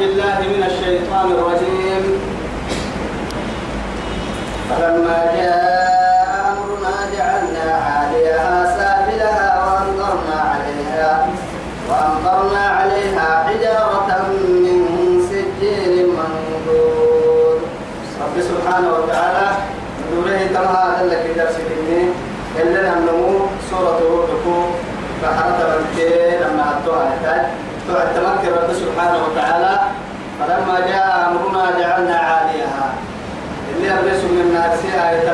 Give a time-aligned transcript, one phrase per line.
[0.00, 2.04] بالله من الشيطان الرجيم.
[4.70, 11.26] فلما جاء أمرنا جعلنا عاليها سافلها وأمطرنا عليها
[11.88, 14.08] وأمطرنا عليها حجارة
[14.64, 14.78] من
[15.30, 17.60] سجيل منضود
[18.22, 19.46] رب سبحانه وتعالى
[20.12, 22.02] نوره كما لك درس كني
[22.62, 24.64] إلا نمو سورة روحكم
[25.22, 27.46] فحرت بنتين لما أتوها تعد
[28.14, 29.59] تمكن رب سبحانه وتعالى
[30.50, 32.86] فلما جاء أمرنا جعلنا عاليها.
[33.76, 35.30] اللي أبرس من الناس آية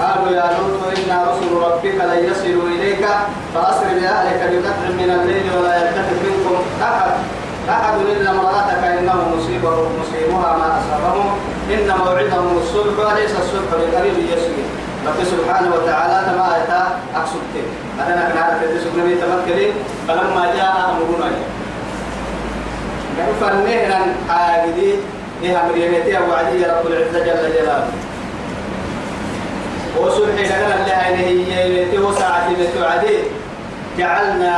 [0.00, 3.06] قالوا يا لوط إنا رسل ربك لن يصلوا إليك
[3.54, 7.10] فأسر بأهلك بقطع من الليل ولا يلتفت منكم أحد.
[7.68, 11.30] أحد إلا امرأتك إنه مصيبه مصيبها ما أصابهم.
[11.70, 14.64] إن موعدهم الصلح وليس الصلح بقريب يسوي.
[15.06, 16.82] رب سبحانه وتعالى تما أتى
[17.16, 17.66] أقصدك
[18.06, 19.72] أنا كنا عارف تسوق نبي تمكرين
[20.08, 21.30] فلما جاء أمرنا
[23.40, 24.94] فنهنا عاقدي
[25.42, 27.88] إيه أمرينتي أبو عدي رب العزة جل جلاله.
[29.98, 32.48] وسبحي لنا اللي هي ينتي وساعة
[32.80, 33.18] عدي.
[33.98, 34.54] جعلنا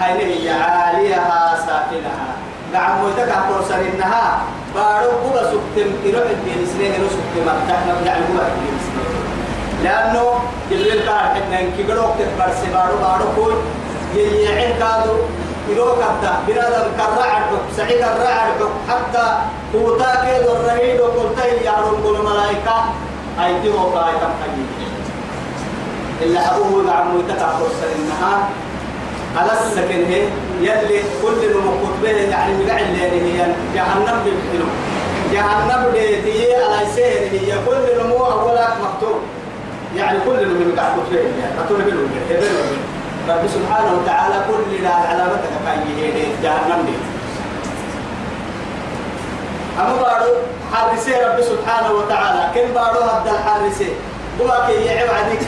[0.00, 2.26] هينه عاليها سافلها
[2.74, 4.42] قاعد موتك أقول سرينها
[4.74, 9.14] بارو قبا سكتم إروح الدين سنين إروح سكتم أبتحنا يعني قبا الدين سنين
[9.84, 10.24] لأنه
[10.70, 13.56] جبريل قال حنا إنك قلوك تكبر سبارو بارو كون
[14.14, 15.16] ييعين كادو.
[15.70, 17.42] إروك أبدا بنادم كالرعد
[17.76, 19.26] سعيد الرعد حتى
[19.74, 22.84] قوتاك الرهيد وقلتي يعلم كل ملائكة
[23.44, 24.86] أيدي وقاية حقيقي
[26.22, 28.48] إلا أبوه عمو يتكعب سنها
[29.36, 30.22] على السكن هي
[30.60, 34.68] يلي كل المقود به يعني مقع اللي هي جهنم بالحلو
[35.32, 39.18] جهنم ديتي على سهر هي كل نمو أولا مكتوب
[39.96, 42.00] يعني كل نمو مقع به يعني أطول بلو
[43.28, 46.96] رب سبحانه وتعالى كل لا علامتك كاي هي جهنم دي
[49.80, 50.32] أما بارو
[50.72, 53.88] حارسي رب سبحانه وتعالى كم بارو هبدا الحارسي
[54.38, 55.40] بواك يعب عديك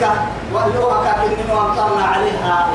[0.53, 2.67] وأنه كاكن وأمطرنا عليها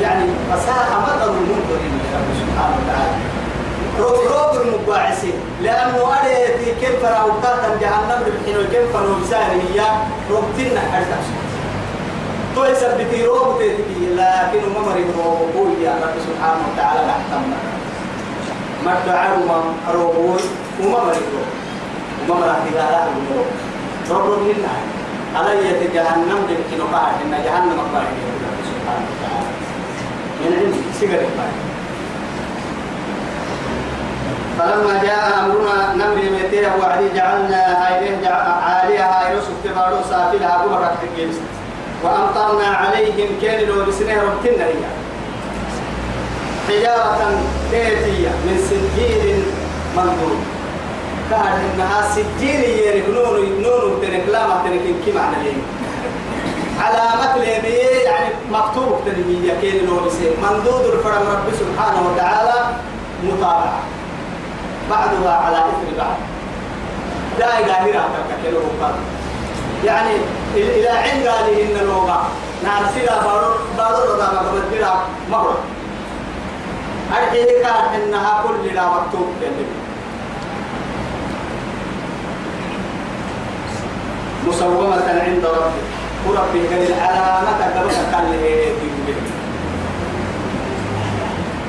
[0.00, 3.16] يعني مساحة مطر المنكرين رب سبحانه وتعالى
[3.98, 9.80] روب روب المباعسين لأنه أريتي كيف راوكاتا جهنم بالحين وكيف نوبسان هي
[10.30, 11.41] روبتنا حرتاش
[12.62, 17.58] تو يثبتي روب تيتي لكن ما مريض روب يا رب سبحانه وتعالى نحتمنا
[18.84, 19.50] ما تعلم
[19.94, 20.40] روب
[20.80, 21.32] وما مريض
[22.28, 23.46] وما مريض لا روب.
[24.10, 24.74] روب منا
[25.36, 28.14] علي جهنم بالحين وقاعد إن جهنم قاعد
[28.70, 29.50] سبحانه وتعالى.
[30.40, 31.26] من عند سيجارة
[34.58, 38.28] فلما جاء أمرنا نمر متيه وعدي جعلنا هايله
[38.66, 41.36] عاليها هاي رسل تبارو سافلها بمرة الجنس
[42.02, 44.74] وأمطرنا عليهم كان لو بسنه ربتنا هي
[46.68, 47.40] حجارة
[47.70, 49.42] تيتية من سجيل
[49.96, 50.36] منظور
[51.30, 54.54] كان إنها سجيل يرك نون نون تنك لا ما
[55.14, 55.62] معنى ليه
[56.80, 62.76] علامة ليه يعني مكتوب تنمية كين لو بسنه مندود الفرم رب سبحانه وتعالى
[63.24, 63.82] متابعة
[64.90, 66.16] بعضها على إثر بعض
[67.38, 68.08] داي قاهرة
[68.44, 68.94] كيلو ربان
[69.84, 70.10] يعني
[70.54, 72.28] إلى عند هذه إن اللغة
[72.64, 74.94] نارسيلا بارو بارو رضا ما قبل بلا
[75.30, 75.58] مرة
[77.12, 79.72] أرحيه كان إنها كل لا مكتوب كلمة
[84.48, 85.92] مسومة عند ربك.
[86.28, 88.26] وربك العلامة كما كان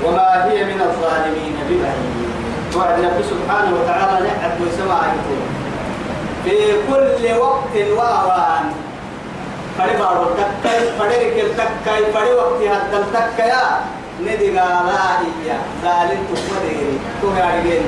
[0.05, 2.13] وما هي من الظالمين ببعيد.
[2.75, 5.01] وعد رب سبحانه وتعالى نعد وسمع
[6.43, 8.65] في كل وقت وأوان
[9.77, 13.63] فري بارو تكاي فري ركل تكاي فري وقت هذا التكايا
[14.21, 15.49] ندي قالا هي
[15.83, 17.81] ظالم تقدري تو رجال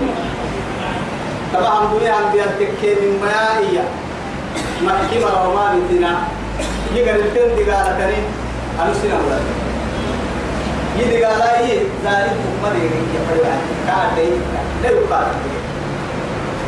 [1.54, 3.80] طبعا دنيا عم بيرتكي من ما هي
[4.86, 6.18] ما كيما وما بنتنا
[6.96, 8.20] يقال التن دي قالا تاني.
[8.82, 9.40] أنا سنا ولا
[11.00, 12.86] يدي قالا هي ظالم تقدري
[13.16, 13.40] يا فري
[13.88, 14.30] كاتي
[14.84, 15.28] لا يقال.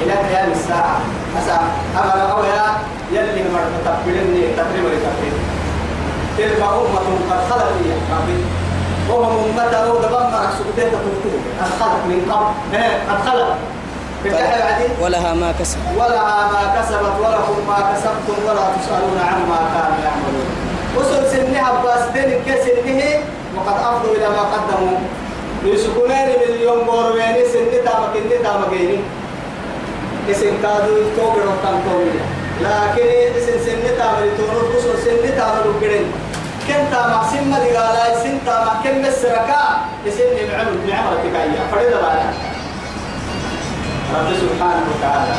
[0.01, 0.97] إلى قيام الساعة.
[1.39, 1.57] أسا
[2.01, 2.63] أمر أويا
[3.11, 5.41] يلي مرة تقبلني تقريبا تقريبا
[6.37, 8.39] تلك أمة قد خلت هي ربي
[9.09, 10.89] وهم أمة أو دبمر سكتين
[11.59, 12.79] قد خلت من قبل.
[13.09, 13.55] قد خلت.
[15.01, 15.79] ولها ما كسبت.
[15.97, 20.47] ولها ما كسبت ولكم ما كسبتم ولا تسألون عما كانوا يعملون.
[20.97, 23.01] وصل سنها عباس دين كسنه
[23.55, 24.97] وقد أفضوا إلى ما قدموا.
[25.63, 28.99] يسكنين من اليوم بورويني سنة تامك إني تامك إني.
[30.31, 32.19] اسم كادو توبر وطن توبر
[32.61, 33.07] لكن
[33.37, 36.05] اسم سنة تامر تونو بسو سنة تامر وقرن
[36.67, 39.63] كن تامع سمة دي قالا سن تامع كم السركا
[40.07, 42.29] اسم نمعم نعمة تكايا فريد بالا
[44.15, 45.35] رب سبحانه وتعالى.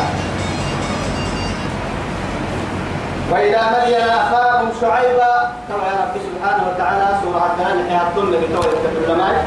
[3.33, 5.35] وإلى مدين أخاهم شعيبا
[5.69, 9.47] كما يا رب سبحانه وتعالى سورة الدهان حياتنا بتوى العلماء.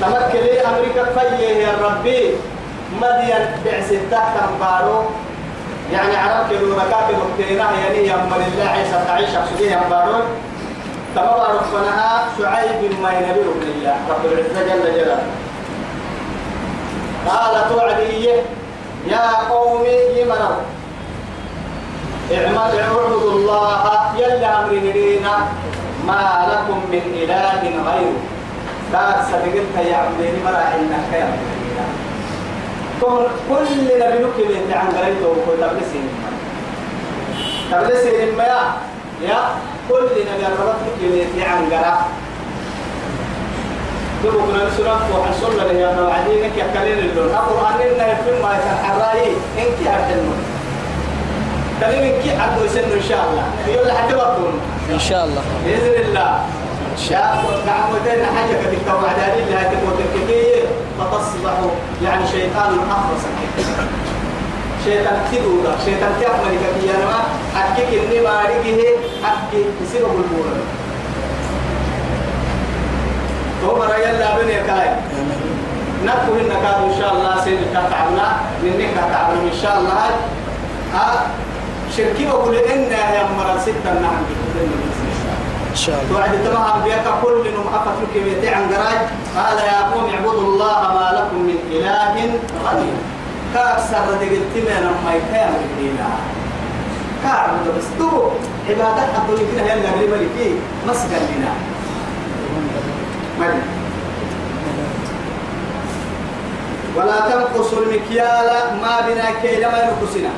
[0.00, 2.36] تمكن لي أمريكا فيه يا ربي.
[2.92, 5.04] مدين بعث تحت أمبارو
[5.92, 10.18] يعني عرب كيلو مكاتب وقتنا يعني أم الله عيسى تعيش أقصديه أمبارو
[11.14, 13.96] تبقى ربنا شعيب ما ينبي الله.
[14.10, 15.22] رب العزة جل جلاله.
[17.28, 18.28] قال توعدي
[19.06, 19.84] يا قوم
[20.16, 20.56] يمنوا
[22.32, 23.82] اعمل اعبدوا الله.
[24.16, 25.34] يلا أمر نرينا
[26.06, 28.20] ما لكم من إله غيره.
[28.92, 31.12] كاك صدقت يا عبدين مرا إنك
[33.00, 33.64] يا كل
[34.00, 36.08] نبي نكلم عن غيره وكل تبلسين
[37.72, 38.44] تبلسين ما
[39.22, 39.40] يا
[39.88, 42.06] كل نبي ربط نكلم عن غيره
[44.24, 47.26] دبوا كنا نسرق وحن له يا وعدينك يا كلين اللون.
[47.26, 50.28] القرآن إنه يفهم ما يتحرى إنك يا حلم
[51.80, 53.44] كلمة كي عدو يسنو إن شاء الله.
[53.68, 54.60] يقول وقتهم
[54.92, 55.42] إن شاء الله.
[55.64, 56.40] بإذن الله.
[57.08, 60.64] شاف دعوتين حاجة في التوعد هذه اللي هتموت الكثير
[60.98, 61.70] فتصبحوا
[62.04, 63.22] يعني شيطان أخرس
[64.84, 66.94] شيطان كدورة شيطان كبير.
[67.06, 67.20] ما
[67.60, 68.88] حكيك إني أريده
[69.24, 70.56] حكي يصير بالبورة
[73.66, 74.90] هو مرة يلا بني كاي.
[76.04, 76.32] نكو
[76.62, 80.10] كادو إن شاء الله سين كتعبنا منك كتعبنا إن شاء الله.
[80.94, 81.26] ها
[81.96, 84.22] شركي وقول إن يا مرة ستة نعم.
[85.70, 86.20] إن شاء الله.
[86.20, 89.00] وعد تمام بيك كل نم أفتك بيتي عن قراج
[89.36, 92.14] قال يا قوم اعبدوا الله ما لكم من إله
[92.66, 92.94] غير
[93.54, 96.08] كأكثر دقلت من ما يكام الدينا
[97.22, 97.84] كعبد بس.
[97.98, 98.30] تو
[98.68, 100.54] عبادة حطوا لي كده يلا قبل ملكي
[100.88, 101.52] مسكن لنا
[103.40, 103.62] ملك
[106.96, 108.48] ولا تنقصوا المكيال
[108.82, 110.30] ما بنا كيل ما ينقصنا.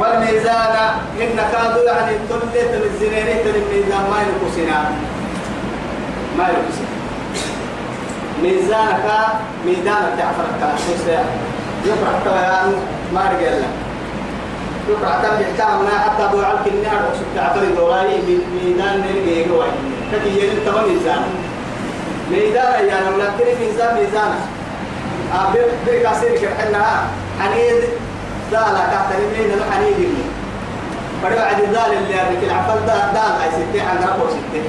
[0.00, 0.76] والميزان
[1.20, 4.90] إن كادوا يعني تلت الزنينة الميزان ما ينقصنا
[6.38, 6.90] ما ينقصنا
[8.42, 9.06] ميزانك
[9.66, 11.24] ميزانك تعفرك كاسوسيا
[11.84, 12.72] يفرح تويان
[13.14, 13.66] ما رجلا
[14.88, 18.08] يفرح تم يحتامنا حتى أبو علك النار وقصد تعتري دولاي
[18.64, 19.68] ميزان نرجع جواي
[20.12, 21.22] كتي يلي تمام ميزان.
[22.30, 24.32] ميزان يعني ولا تري ميزان ميزان
[25.34, 26.84] أبير بير كاسير كحنا
[27.40, 27.82] حنيد
[28.50, 30.24] دالا كاتري مين الحنيد اللي
[31.24, 34.62] بدو عدي دال اللي يعني العفل دال دال هاي ستة عن رقم ستة.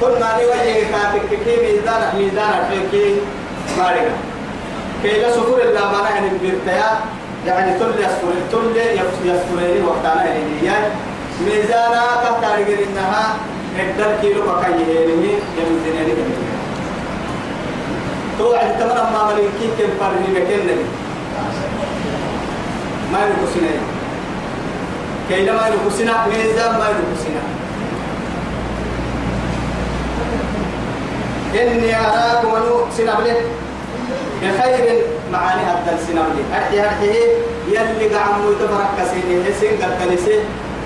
[0.00, 3.16] كل ما نوجه كاتك كي ميزان ميزان كي
[3.78, 4.10] مارك
[5.02, 6.90] كي لا سفر إلا ما نحن بيرتيا
[7.46, 8.76] يعني تل يسفر تل
[9.24, 10.24] يسفرني وقتنا
[10.62, 10.88] يعني
[11.46, 13.36] ميزانا كتاري إنها
[13.78, 16.54] هدر كيلو بكاي هيرني يمزنني كمية
[18.38, 21.03] تو عند تمر ما ملكي كم فرني ما
[23.26, 23.72] ينقصنا
[25.28, 27.42] كي ما ينقصنا ميزان ما ينقصنا
[31.54, 33.36] إني أراكم أنو سنبله
[34.42, 37.08] بخير معاني هذا السنبله أحي أحي
[37.68, 40.18] يلي قعمو يتبرك كسيني حسين قد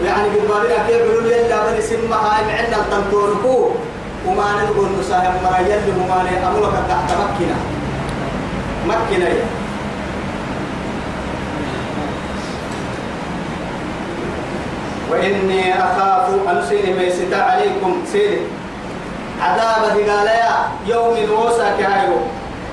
[0.05, 3.71] يعني بالبالي أكيد بيقولوا لي لا بني سمها هاي معنا التنطوركو
[4.27, 7.57] وما نقول نساهم مرا يلي وما نأمرك تحت مكنا
[8.87, 9.29] مكنا
[15.11, 18.41] وإني أخاف أن سيني ميستا عليكم سيني
[19.41, 20.55] عذاب دقاليا
[20.87, 22.17] يوم الوسا كهايو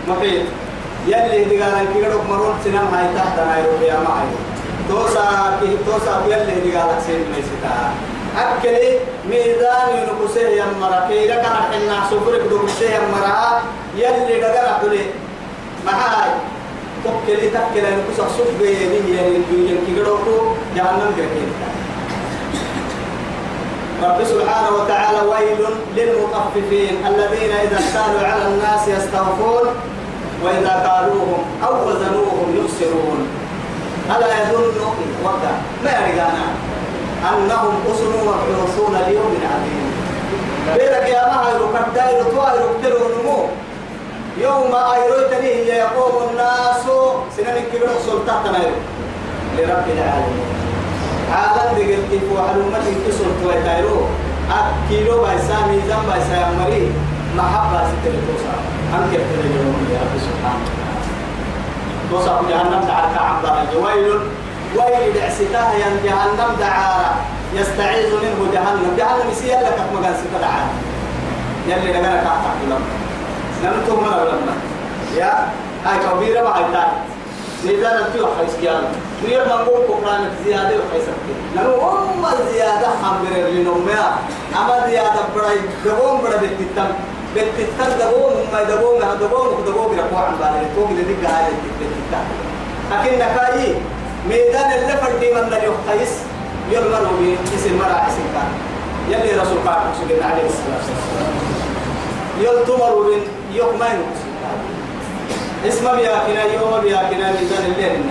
[0.08, 0.46] محيط
[1.08, 4.28] يلي دقالا كيرو مرون سنم هاي تحت هايو يا معي
[4.90, 7.76] توسا كي توسا يلي دقالا سين ميستا
[8.38, 9.00] أكلي
[9.30, 13.62] ميدان ينقصه يا مرا كي لك حنا سفرك دقصه يا مرا
[13.98, 15.06] يلي دقالا تولي
[15.86, 16.32] معاي
[17.04, 20.18] تكلي تكلي ينقصه سفر يلي يلي كيرو
[20.76, 21.75] جهنم كيرو
[24.06, 25.62] رب سبحانه وتعالى ويل
[25.98, 29.66] للمطففين الذين إذا اكتالوا على الناس يستوفون
[30.44, 33.28] وإذا قالوهم أو وزنوهم يخسرون.
[34.06, 34.78] ألا يظن
[35.24, 35.54] وقع.
[35.84, 36.46] ما يرجعنا
[37.34, 39.88] أنهم أسروا مبعوثون ليوم عظيم.
[40.78, 43.40] بيرك يا ما هيرو كدايرو توايرو كترو نمو
[44.38, 46.86] يوم أيرو تنيه يقوم الناس
[47.38, 48.44] سنن كبير سلطة
[49.58, 50.50] لرب العالمين.
[51.34, 54.02] عالم دقل كيف وحلومة كسر تويتايرو
[54.52, 56.92] أكيلو بايسا ميزان بايسا يمري
[57.38, 58.56] محبة ستر توسا
[58.94, 60.66] أنك يبتلي يا رب سبحانه
[62.12, 64.20] توسا في جهنم دعا كعب ويل
[64.76, 67.16] ويل دعستها ين جهنم دعارة
[67.54, 70.74] يستعيذ منه جهنم جهنم يسير لك مكان ستة دعارة
[71.68, 72.82] يلي لغنا كعب لهم
[73.64, 74.56] نمتهم أولنا
[75.16, 75.48] يا
[75.86, 76.86] هاي كبيرة ما هاي
[77.66, 78.84] تاني ميزان التيو حيس كيان
[79.24, 81.06] وير ما نقول كوكران زيادة وحيس
[81.56, 84.08] نحن أم زيادة حمر لنوميا.
[84.56, 86.90] أما زيادة براي دبوم برا بتتم
[87.36, 90.92] بتتم دبوم ما دبوم ما دبوم دبوم يرفع عن بالي.
[90.92, 92.26] اللي دي قاعد بتتم
[92.92, 93.76] لكن نكاي
[94.30, 96.14] ميدان اللي فردي من اللي يحيس
[96.72, 98.50] يرمروا باسم مرا اسم كان
[99.10, 101.36] يلي رسول الله صلى الله عليه وسلم.
[102.42, 104.00] يلتمروا بين يومين
[105.68, 108.02] اسم بياكنا يوم بياكنا ميزان الليل.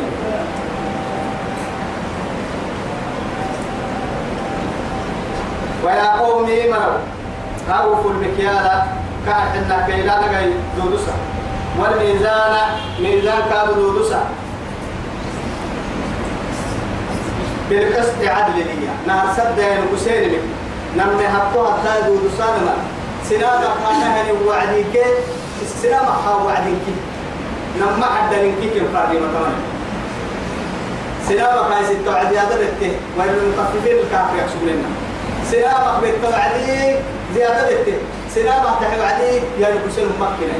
[5.84, 6.99] ويا قومي مروا
[7.70, 8.82] أوفوا المكيال
[9.26, 11.12] كان حنا كيلا نجاي دودوسا.
[11.78, 12.54] والميزان
[13.00, 14.25] ميزان كان دودوسا.
[17.70, 20.38] بالقسط عدل لي نار سد الحسين من
[20.96, 22.75] نمي حطوا حتى دودوسا نما
[23.30, 25.06] سنام كان هني وعديك
[25.82, 26.87] سنام حا وعديك
[27.81, 29.54] نما حد لنكي كم فاضي مكان
[31.28, 34.88] سنام كان ست وعدي هذا بته والمطففين الكافر يحسبون لنا
[35.50, 36.97] سلامك بالتوعدي
[37.35, 37.99] زيادة بيته
[38.35, 40.59] سلامك تحب عليك يا الحسين مكنا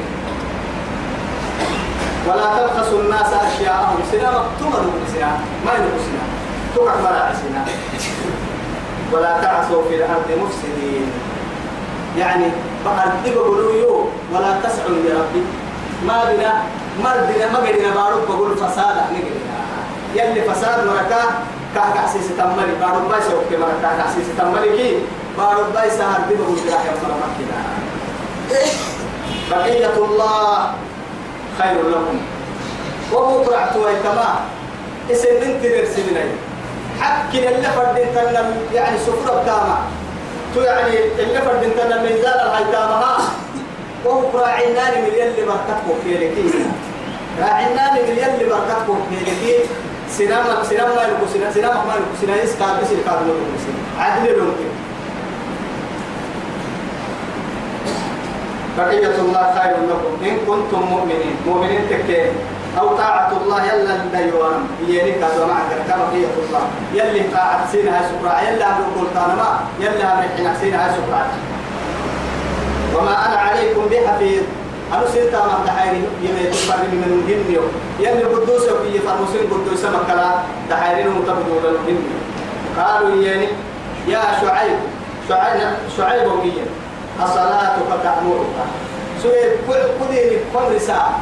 [2.29, 3.99] ولا تبخسوا الناس أشياءهم.
[4.13, 6.23] سلامك تمروا بسلام ما ينقصنا
[6.77, 7.65] تقع مراعسنا
[9.13, 11.07] ولا تعثوا في الأرض مفسدين.
[12.19, 12.47] يعني
[12.85, 15.43] بأرض بقولوا ولا تسعوا لربي
[16.07, 16.63] ما بنا
[16.99, 19.65] مردنا ما قدنا بارك بقول فساد نقدنا
[20.15, 21.23] يلي فساد مركا
[21.75, 24.99] كاه كاسيس تمري بارو باي سوك كما كاه كاسيس تمري كي.
[25.39, 27.61] بارو باي سهر دي بقول يا مرة مكينا
[29.51, 30.73] بقية الله
[31.59, 32.19] خير لكم.
[33.13, 34.35] وبكرة توي كما
[35.11, 36.19] اسم انت درسيني
[37.01, 39.79] حكي اللي فردين تنا يعني سفرة بتاما.
[40.55, 43.17] تو يعني اللي فردين تنا ميزان الهيتامها
[44.07, 46.65] وبكرة عناني من يلي بركتكم في لكي
[47.41, 49.55] راعناني من يلي بركتكم في لكي
[50.11, 53.35] سنام سنام ما يلقوا سنام سنام ما يلقوا سنام يس كاد بس الكاد لو
[53.99, 54.53] عدل لو
[58.79, 60.25] بقية الله خير لكم.
[60.25, 61.37] إن كنتم مؤمنين.
[61.47, 62.33] مؤمنين تكين
[62.79, 66.65] أو طاعة الله يلا ديوان يلي كذا معك كبقية الله.
[66.95, 69.61] يلي طاعة سينها سكرا يلا أمر قلتانا ما.
[69.81, 71.27] يلا أمر حين سينها سكرا
[72.95, 74.43] وما أنا عليكم بحفيظ.
[74.95, 77.51] أنا سيرتا ما دحيري يمي تفرق من الجن
[78.01, 80.31] يلي قدوس في فرمسين قدوس مكلا
[80.71, 82.03] دحيرين متبدو للجن
[82.79, 83.49] قالوا يعني
[84.09, 84.79] يا شعيب
[85.29, 86.67] شعيب شعيب وقيا
[87.23, 88.57] الصلاة تأمرك.
[89.23, 89.57] سوير
[90.01, 91.19] كدير كل ساعة.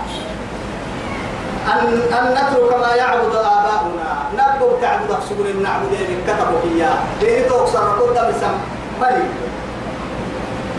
[1.72, 4.10] أن أن نترك ما يعبد آباؤنا.
[4.34, 5.92] نبقى تعبد سبل نعبد
[6.26, 8.56] كتبوا إياه ليه توكسر قدام سم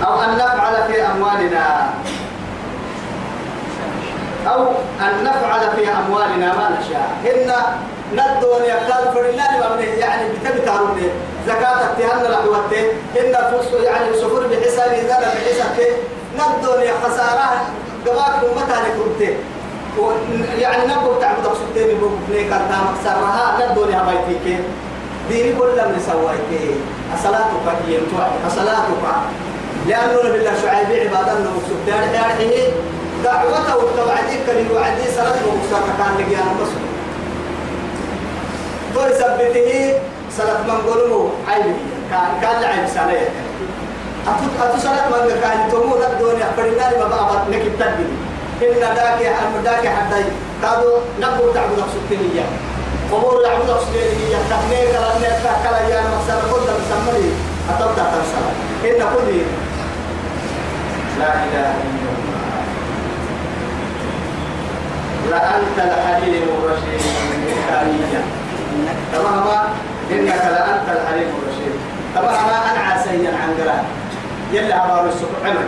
[0.06, 1.90] أو أن نفعل في أموالنا.
[4.48, 4.62] أو
[5.02, 7.10] أن نفعل في أموالنا ما نشاء.
[7.26, 7.52] إن
[8.14, 9.46] ندون يقال فرنا
[9.98, 11.02] يعني بتبتارون
[11.48, 12.84] زكاة التهن لحوته
[13.20, 13.34] إن
[13.84, 15.78] يعني سفر بحساب إذا بحساب
[16.36, 17.50] ندون يا خسارة
[18.06, 19.34] قباك متى لكمته
[20.58, 23.72] يعني نبغى تعبد سبتين بوكني كرتا مكسرها.
[23.72, 24.60] ندون يا بيتك
[25.30, 26.76] ديني كل من سويته
[27.16, 28.00] أصلاتك هي
[28.48, 29.04] أصلاتك.
[29.88, 32.52] لأنه بالله شعيب عبادة أنه سبتين يعني
[33.24, 36.72] دعوته وتوعدي كلي وعدي سلام ومسار كان لقي أنا بس
[38.94, 39.94] تو يثبته
[40.38, 41.76] سلام من قولوا عيب.
[42.12, 43.20] كان كان لعيب سنة.
[44.28, 48.08] أتو أتو سلام من كان تومو لا الدنيا فرنا ما بقى نكتب تدري
[48.64, 50.20] إن ذاك أم ذاك حتى
[50.62, 52.46] كادو نبغى تعبد سبتين
[53.14, 57.26] أمور يعبد سبتين تكنيك كلام نكتب كلام يا مكسر كل مسمى
[57.70, 58.42] أتبدأ تنسى.
[58.88, 59.30] إن كل
[61.20, 62.42] لا إله إلا الله.
[65.32, 67.04] لأنت الحليم الرشيد.
[67.46, 68.22] ميكائيليا
[69.14, 69.48] تمام
[70.12, 71.76] إنك لأنت الحليم الرشيد.
[72.16, 73.84] تمام أنا عسيا عن قرآن
[74.54, 75.68] يلا أبارو السكر عمل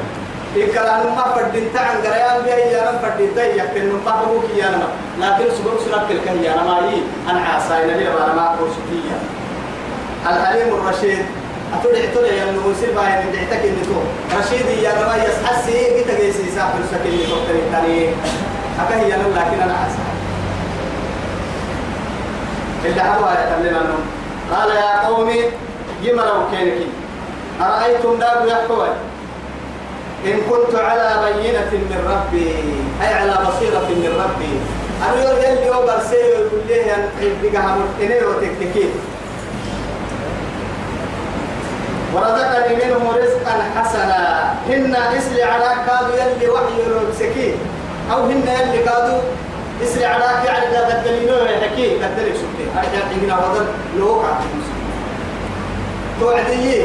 [0.58, 4.90] إكرام ما فردين تعن قرآن بيا يا من فردين تي يكتن ما بقوك يا نما
[5.20, 7.40] لكن سبب سنك الكل يا نما يي أنا
[7.94, 9.18] نبي أبارا ما أقوسكيا
[10.28, 11.25] الحليم الرشيد.
[11.74, 14.00] أتولي أتولي يا نموسي باين دعتك اللي تو
[14.39, 18.10] رشيدي يا نما يسحسي قلت جيسي سافر سكين اللي تقتني تاني
[18.79, 20.05] أكه هي لكن أنا أسأل
[22.86, 23.98] اللي هو يتمنى أنه
[24.51, 25.31] قال يا قوم
[26.03, 26.74] جمروا كينك
[27.62, 28.86] أرأيتم داب يحكوا
[30.25, 32.48] إن كنت على بينة من ربي
[33.01, 34.53] أي على بصيرة من ربي.
[35.05, 37.10] أنا يقول يلي أوبر سيو يقول لي أن
[37.43, 38.89] يبقى همت إني وتكتكين
[42.15, 44.53] ورزقني منه رزقا حسنا.
[44.69, 46.77] هن إسلي على كاد يلي وحي
[47.19, 47.55] سكين
[48.12, 49.19] أو هن اللي قادوا
[49.84, 51.88] اسرع عراك يعني ذا قدلينو يحكي.
[52.03, 53.65] قدلك شبتين أرجع تجينا وضل
[53.98, 54.38] لوكا
[56.19, 56.81] توعدي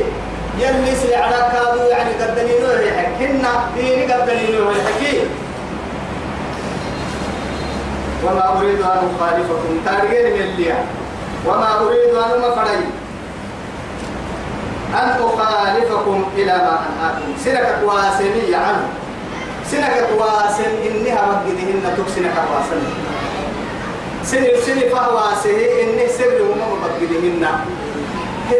[0.59, 3.27] يلي اسرع عراك قادوا يعني قدلينو يحكي.
[3.27, 3.47] هن
[3.77, 5.23] ديني قدلينو يحكي.
[8.25, 9.81] وما أريد أن أخالفكم.
[9.87, 10.75] تارجين من اللي
[11.47, 12.85] وما أريد أن أفري
[14.95, 17.33] أن أخالفكم إلى ما أنهاكم.
[17.45, 18.89] سنك واسمية عنه
[19.71, 22.83] سنك واسم إنها مجدهن تكسنك واسم
[24.25, 27.45] سن سن فهو سه إنه سر وما مجدهن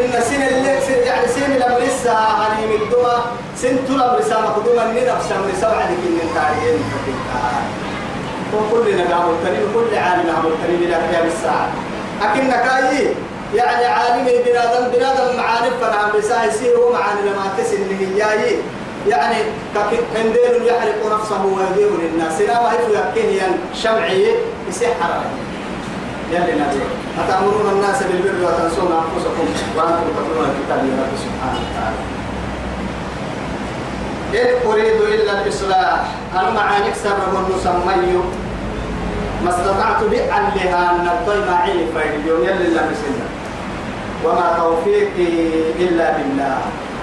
[0.01, 3.17] إن سن اللي يعني سن لما لسه عليم الدمى
[3.57, 6.81] سن طلب رسالة قدوما نفس رسالة عليك إن تاريخ
[8.53, 11.67] وكلنا قام الكريم كل عالم قام الكريم إلى قيام الساعة.
[12.21, 13.07] لكن كاي
[13.55, 18.17] يعني عالم بنادم بنادم معاني فنعم بساي سيه ومعاني لما تسن هي
[19.07, 19.35] يعني
[20.15, 22.41] كنديل يحرق نفسه ويديه للناس.
[22.41, 23.41] لا ما يفو يكيه
[23.73, 24.35] شمعي
[24.69, 25.21] يسحر
[26.31, 26.81] يلي نبي
[27.19, 29.45] أتأمرون الناس بالبر وتنسون أنفسكم
[29.77, 32.01] وأنتم تتلون الكتاب يا رب سبحانه وتعالى.
[34.33, 36.01] إن أريد إلا الإصلاح.
[36.33, 38.23] أنا معانيك سبب المسمي
[39.43, 43.30] ما استطعت بأهلها أن نبطي معي فإن يوم يلي الله.
[44.25, 45.33] وما توفيقي
[45.79, 46.57] إلا بالله.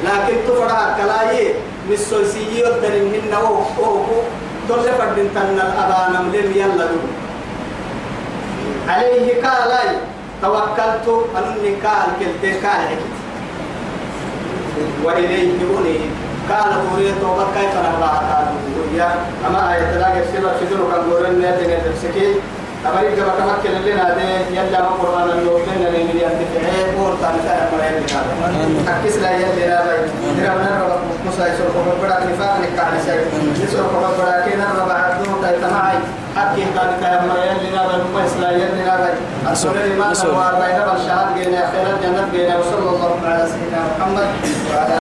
[0.04, 1.54] لكن تفرع كلاي
[1.90, 4.22] مسوسي يدرين وهو وهو
[4.68, 6.86] تل فردين تن الأبان ملم يلا
[8.88, 9.90] عليه كالاي
[10.42, 11.06] توكلت
[11.38, 12.96] أنني كال كلتين كال
[15.04, 16.10] وإليه أنيب
[16.50, 18.12] قال قولي توبة كيف نبلا
[18.96, 19.10] يا
[19.46, 22.34] أما آية تلاقي سيبا سيدنا كان قولن نتنى تفسكي
[22.86, 27.38] أما يجب أن تمكن لنا دي يلا ما قرآن اليومين اللي من ينتفعي قول تاني
[27.44, 28.04] سائر ما يلي
[28.88, 29.98] أكس لا يلي لا باي
[30.38, 33.26] إذا من الرب يسوع قبل بڑا نفاق نكاح نسائر
[33.62, 35.98] يسوع قبل بڑا كينا الرب عدو تايتماعي
[36.36, 39.14] حكي كان كايا ما يلي لا باي مما يسلا يلي لا باي
[39.52, 44.28] أسولي ما نوار باي نبال شهاد جينا خير الجنة جينا وصلى الله على سيدنا محمد
[44.74, 44.97] وعلى